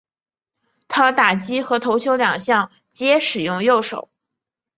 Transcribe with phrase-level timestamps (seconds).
[0.87, 4.09] 他打击和投球两项皆使用右手。